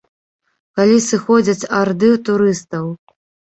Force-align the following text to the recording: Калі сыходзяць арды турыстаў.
Калі 0.81 0.95
сыходзяць 1.09 1.69
арды 1.83 2.11
турыстаў. 2.33 2.85